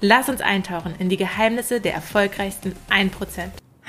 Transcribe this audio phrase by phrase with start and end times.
[0.00, 3.10] Lass uns eintauchen in die Geheimnisse der erfolgreichsten 1%.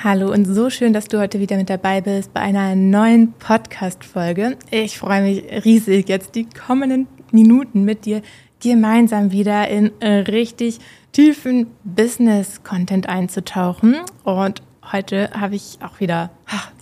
[0.03, 4.57] Hallo und so schön, dass du heute wieder mit dabei bist bei einer neuen Podcast-Folge.
[4.71, 8.23] Ich freue mich riesig, jetzt die kommenden Minuten mit dir
[8.59, 10.79] gemeinsam wieder in richtig
[11.11, 13.97] tiefen Business-Content einzutauchen.
[14.23, 16.31] Und heute habe ich auch wieder,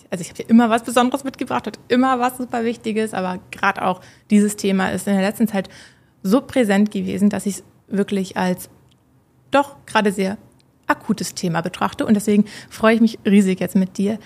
[0.09, 3.83] also ich habe hier immer was Besonderes mitgebracht, hat immer was super Wichtiges, aber gerade
[3.83, 5.67] auch dieses Thema ist in der letzten Zeit
[6.23, 8.69] so präsent gewesen, dass ich es wirklich als
[9.51, 10.37] doch gerade sehr
[10.87, 12.05] akutes Thema betrachte.
[12.05, 14.19] Und deswegen freue ich mich riesig jetzt mit dir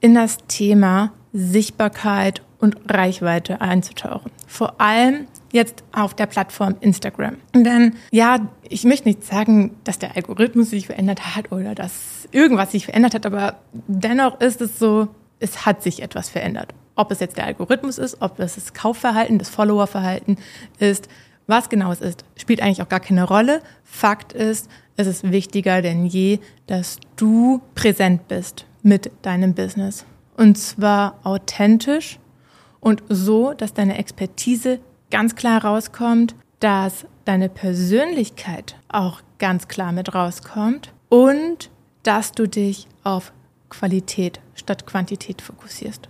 [0.00, 4.30] in das Thema Sichtbarkeit und Reichweite einzutauchen.
[4.46, 7.36] Vor allem jetzt auf der Plattform Instagram.
[7.54, 12.72] Denn ja, ich möchte nicht sagen, dass der Algorithmus sich verändert hat oder dass irgendwas
[12.72, 15.08] sich verändert hat, aber dennoch ist es so,
[15.40, 16.74] es hat sich etwas verändert.
[16.94, 20.36] Ob es jetzt der Algorithmus ist, ob es das Kaufverhalten, das Followerverhalten
[20.78, 21.08] ist,
[21.50, 23.60] was genau es ist, spielt eigentlich auch gar keine Rolle.
[23.84, 30.06] Fakt ist, es ist wichtiger denn je, dass du präsent bist mit deinem Business.
[30.36, 32.18] Und zwar authentisch
[32.80, 40.14] und so, dass deine Expertise ganz klar rauskommt, dass deine Persönlichkeit auch ganz klar mit
[40.14, 41.70] rauskommt und
[42.02, 43.32] dass du dich auf
[43.68, 46.08] Qualität statt Quantität fokussierst.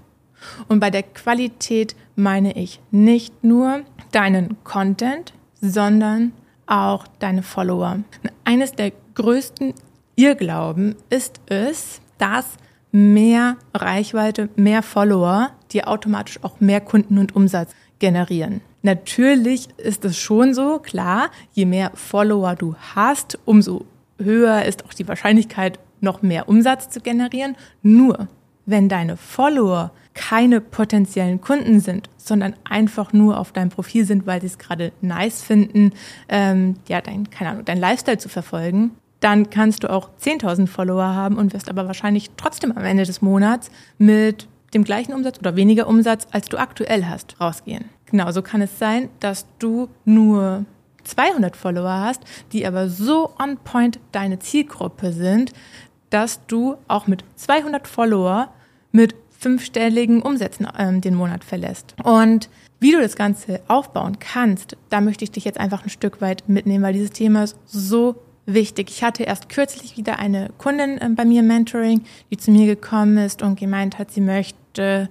[0.69, 6.33] Und bei der Qualität meine ich nicht nur deinen Content, sondern
[6.67, 7.99] auch deine Follower.
[8.45, 9.75] Eines der größten
[10.17, 12.47] Irrglauben ist es, dass
[12.93, 18.61] mehr Reichweite, mehr Follower dir automatisch auch mehr Kunden und Umsatz generieren.
[18.83, 23.85] Natürlich ist es schon so, klar, je mehr Follower du hast, umso
[24.19, 27.57] höher ist auch die Wahrscheinlichkeit, noch mehr Umsatz zu generieren.
[27.83, 28.29] Nur
[28.67, 34.41] wenn deine Follower keine potenziellen Kunden sind, sondern einfach nur auf deinem Profil sind, weil
[34.41, 35.93] sie es gerade nice finden,
[36.29, 41.15] ähm, ja, dein, keine Ahnung, dein Lifestyle zu verfolgen, dann kannst du auch 10.000 Follower
[41.15, 45.57] haben und wirst aber wahrscheinlich trotzdem am Ende des Monats mit dem gleichen Umsatz oder
[45.57, 47.85] weniger Umsatz, als du aktuell hast, rausgehen.
[48.07, 50.65] Genauso kann es sein, dass du nur
[51.05, 52.23] 200 Follower hast,
[52.53, 55.53] die aber so on point deine Zielgruppe sind,
[56.11, 58.53] dass du auch mit 200 Follower
[58.93, 61.95] mit fünfstelligen Umsätzen ähm, den Monat verlässt.
[62.03, 66.21] Und wie du das Ganze aufbauen kannst, da möchte ich dich jetzt einfach ein Stück
[66.21, 68.17] weit mitnehmen, weil dieses Thema ist so
[68.47, 68.91] wichtig.
[68.91, 72.67] Ich hatte erst kürzlich wieder eine Kundin äh, bei mir im Mentoring, die zu mir
[72.67, 75.09] gekommen ist und gemeint hat, sie möchte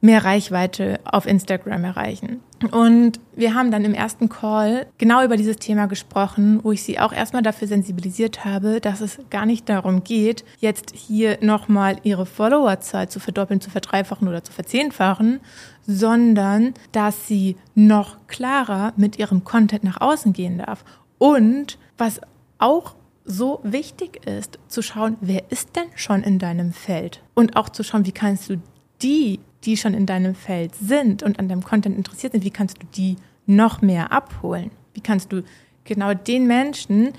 [0.00, 2.40] mehr Reichweite auf Instagram erreichen.
[2.72, 6.98] Und wir haben dann im ersten Call genau über dieses Thema gesprochen, wo ich sie
[6.98, 12.26] auch erstmal dafür sensibilisiert habe, dass es gar nicht darum geht, jetzt hier nochmal ihre
[12.26, 15.40] Followerzahl zu verdoppeln, zu verdreifachen oder zu verzehnfachen,
[15.86, 20.84] sondern dass sie noch klarer mit ihrem Content nach außen gehen darf.
[21.18, 22.20] Und was
[22.58, 22.94] auch
[23.24, 27.22] so wichtig ist, zu schauen, wer ist denn schon in deinem Feld?
[27.34, 28.60] Und auch zu schauen, wie kannst du
[29.02, 32.82] die die schon in deinem Feld sind und an deinem Content interessiert sind, wie kannst
[32.82, 34.70] du die noch mehr abholen?
[34.94, 35.42] Wie kannst du
[35.84, 37.12] genau den Menschen,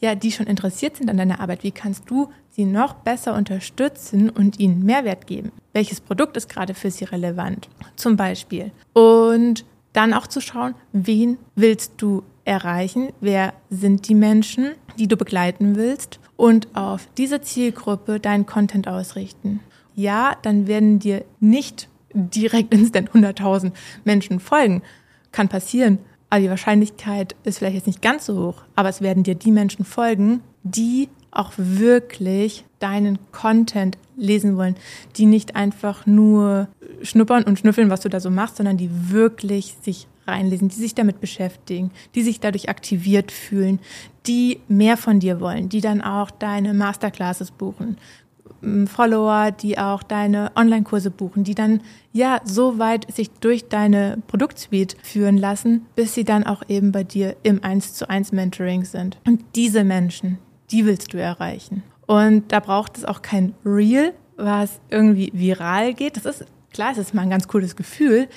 [0.00, 4.30] ja, die schon interessiert sind an deiner Arbeit, wie kannst du sie noch besser unterstützen
[4.30, 5.52] und ihnen Mehrwert geben?
[5.72, 7.68] Welches Produkt ist gerade für sie relevant?
[7.96, 8.72] Zum Beispiel.
[8.92, 13.08] Und dann auch zu schauen, wen willst du erreichen?
[13.20, 16.20] Wer sind die Menschen, die du begleiten willst?
[16.36, 19.60] Und auf diese Zielgruppe deinen Content ausrichten
[19.98, 23.72] ja, dann werden dir nicht direkt instant 100.000
[24.04, 24.82] Menschen folgen.
[25.32, 25.98] Kann passieren,
[26.30, 29.50] aber die Wahrscheinlichkeit ist vielleicht jetzt nicht ganz so hoch, aber es werden dir die
[29.50, 34.76] Menschen folgen, die auch wirklich deinen Content lesen wollen,
[35.16, 36.68] die nicht einfach nur
[37.02, 40.94] schnuppern und schnüffeln, was du da so machst, sondern die wirklich sich reinlesen, die sich
[40.94, 43.80] damit beschäftigen, die sich dadurch aktiviert fühlen,
[44.26, 47.96] die mehr von dir wollen, die dann auch deine Masterclasses buchen,
[48.86, 51.80] Follower, die auch deine Online-Kurse buchen, die dann
[52.12, 57.04] ja so weit sich durch deine Produktsuite führen lassen, bis sie dann auch eben bei
[57.04, 59.18] dir im 1 zu 1 Mentoring sind.
[59.26, 60.38] Und diese Menschen,
[60.70, 61.82] die willst du erreichen.
[62.06, 66.16] Und da braucht es auch kein Reel, was irgendwie viral geht.
[66.16, 68.28] Das ist klar, es ist mal ein ganz cooles Gefühl,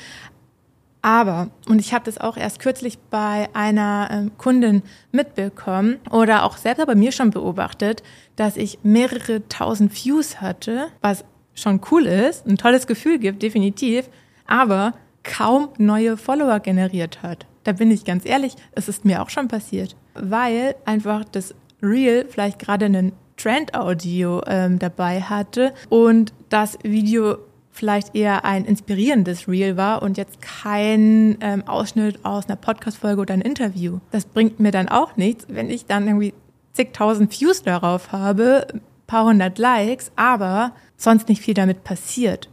[1.01, 6.57] Aber, und ich habe das auch erst kürzlich bei einer ähm, Kundin mitbekommen oder auch
[6.57, 8.03] selber bei mir schon beobachtet,
[8.35, 11.25] dass ich mehrere tausend Views hatte, was
[11.55, 14.09] schon cool ist, ein tolles Gefühl gibt, definitiv,
[14.45, 14.93] aber
[15.23, 17.45] kaum neue Follower generiert hat.
[17.63, 22.25] Da bin ich ganz ehrlich, es ist mir auch schon passiert, weil einfach das Reel
[22.29, 27.37] vielleicht gerade einen Trend-Audio ähm, dabei hatte und das Video
[27.71, 33.33] vielleicht eher ein inspirierendes Reel war und jetzt kein ähm, Ausschnitt aus einer Podcast-Folge oder
[33.33, 33.99] ein Interview.
[34.11, 36.33] Das bringt mir dann auch nichts, wenn ich dann irgendwie
[36.73, 38.67] zigtausend Views darauf habe,
[39.07, 42.49] paar hundert Likes, aber sonst nicht viel damit passiert.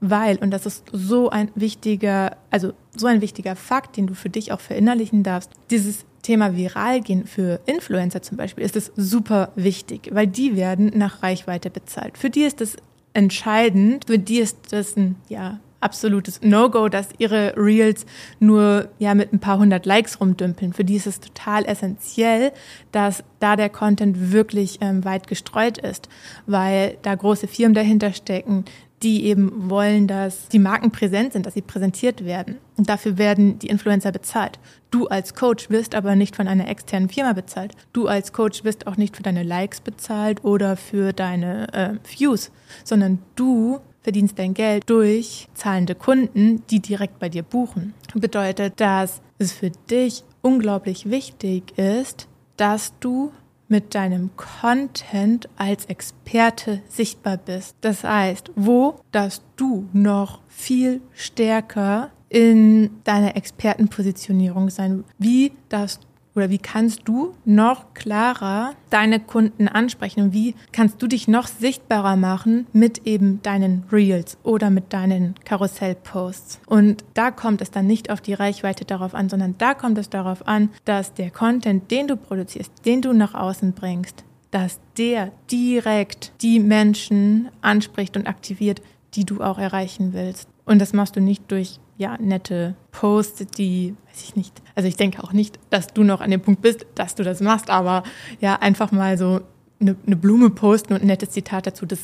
[0.00, 4.28] Weil, und das ist so ein wichtiger, also so ein wichtiger Fakt, den du für
[4.28, 9.52] dich auch verinnerlichen darfst, dieses Thema viral gehen für Influencer zum Beispiel ist es super
[9.54, 12.18] wichtig, weil die werden nach Reichweite bezahlt.
[12.18, 12.76] Für die ist es
[13.16, 14.04] entscheidend.
[14.06, 18.06] Für die ist das ein ja, absolutes No-Go, dass ihre Reels
[18.40, 20.72] nur ja mit ein paar hundert Likes rumdümpeln.
[20.72, 22.52] Für die ist es total essentiell,
[22.92, 26.08] dass da der Content wirklich ähm, weit gestreut ist,
[26.46, 28.64] weil da große Firmen dahinter stecken,
[29.02, 32.56] die eben wollen, dass die Marken präsent sind, dass sie präsentiert werden.
[32.76, 34.58] Und dafür werden die Influencer bezahlt.
[34.90, 37.74] Du als Coach wirst aber nicht von einer externen Firma bezahlt.
[37.92, 42.50] Du als Coach wirst auch nicht für deine Likes bezahlt oder für deine äh, Views,
[42.84, 47.92] sondern du verdienst dein Geld durch zahlende Kunden, die direkt bei dir buchen.
[48.14, 53.32] Bedeutet, dass es für dich unglaublich wichtig ist, dass du
[53.66, 57.74] mit deinem Content als Experte sichtbar bist.
[57.80, 65.02] Das heißt, wo dass du noch viel stärker in deiner Expertenpositionierung sein?
[65.18, 66.05] Wie darfst
[66.36, 71.46] oder wie kannst du noch klarer deine Kunden ansprechen und wie kannst du dich noch
[71.46, 76.60] sichtbarer machen mit eben deinen Reels oder mit deinen Karussellposts?
[76.66, 80.10] Und da kommt es dann nicht auf die Reichweite darauf an, sondern da kommt es
[80.10, 85.32] darauf an, dass der Content, den du produzierst, den du nach außen bringst, dass der
[85.50, 88.82] direkt die Menschen anspricht und aktiviert,
[89.14, 90.48] die du auch erreichen willst.
[90.66, 94.62] Und das machst du nicht durch ja, nette Posts, die, weiß ich nicht.
[94.74, 97.40] Also ich denke auch nicht, dass du noch an dem Punkt bist, dass du das
[97.40, 98.02] machst, aber
[98.40, 99.40] ja, einfach mal so
[99.80, 102.00] eine, eine Blume posten und ein nettes Zitat dazu, das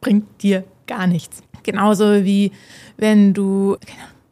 [0.00, 1.42] bringt dir gar nichts.
[1.62, 2.52] Genauso wie
[2.98, 3.76] wenn du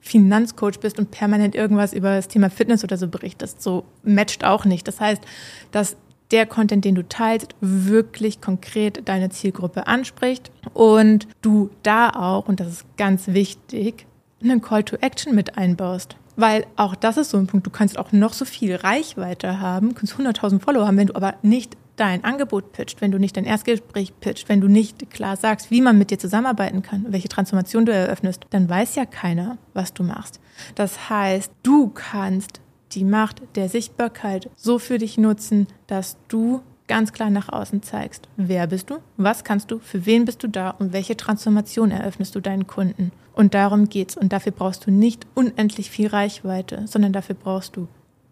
[0.00, 3.62] Finanzcoach bist und permanent irgendwas über das Thema Fitness oder so berichtest.
[3.62, 4.86] So matcht auch nicht.
[4.86, 5.22] Das heißt,
[5.70, 5.96] dass
[6.32, 12.58] der Content, den du teilst, wirklich konkret deine Zielgruppe anspricht und du da auch, und
[12.58, 14.06] das ist ganz wichtig,
[14.42, 16.16] einen Call to Action mit einbaust.
[16.36, 19.94] Weil auch das ist so ein Punkt, du kannst auch noch so viel Reichweite haben,
[19.94, 23.44] kannst 100.000 Follower haben, wenn du aber nicht dein Angebot pitcht, wenn du nicht dein
[23.44, 27.84] Erstgespräch pitcht, wenn du nicht klar sagst, wie man mit dir zusammenarbeiten kann, welche Transformation
[27.84, 30.40] du eröffnest, dann weiß ja keiner, was du machst.
[30.74, 32.60] Das heißt, du kannst
[32.92, 38.28] die Macht der Sichtbarkeit so für dich nutzen, dass du ganz klar nach außen zeigst,
[38.36, 42.34] wer bist du, was kannst du, für wen bist du da und welche Transformation eröffnest
[42.34, 43.12] du deinen Kunden.
[43.34, 44.16] Und darum geht's.
[44.16, 47.88] Und dafür brauchst du nicht unendlich viel Reichweite, sondern dafür brauchst du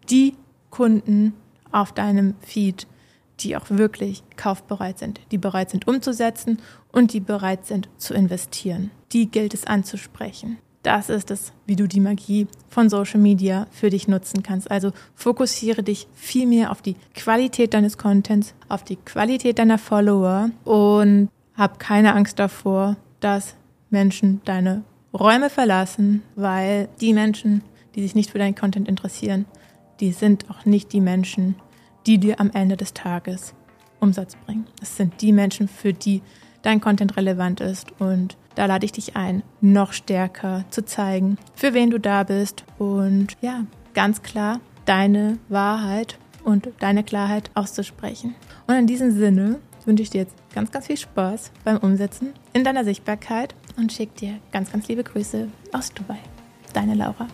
[0.09, 0.35] die
[0.69, 1.33] Kunden
[1.71, 2.87] auf deinem Feed,
[3.39, 6.59] die auch wirklich kaufbereit sind, die bereit sind umzusetzen
[6.91, 8.91] und die bereit sind zu investieren.
[9.11, 10.57] Die gilt es anzusprechen.
[10.83, 14.71] Das ist es, wie du die Magie von Social Media für dich nutzen kannst.
[14.71, 20.49] Also fokussiere dich viel mehr auf die Qualität deines Contents, auf die Qualität deiner Follower
[20.63, 23.55] und hab keine Angst davor, dass
[23.91, 24.83] Menschen deine
[25.13, 27.61] Räume verlassen, weil die Menschen,
[27.93, 29.45] die sich nicht für deinen Content interessieren,
[29.99, 31.55] die sind auch nicht die Menschen,
[32.07, 33.53] die dir am Ende des Tages
[33.99, 34.65] Umsatz bringen.
[34.81, 36.23] Es sind die Menschen, für die
[36.61, 41.73] dein Content relevant ist und da lade ich dich ein, noch stärker zu zeigen, für
[41.73, 48.35] wen du da bist und ja, ganz klar deine Wahrheit und deine Klarheit auszusprechen.
[48.67, 52.63] Und in diesem Sinne wünsche ich dir jetzt ganz, ganz viel Spaß beim Umsetzen in
[52.63, 56.19] deiner Sichtbarkeit und schicke dir ganz, ganz liebe Grüße aus Dubai.
[56.73, 57.27] Deine Laura.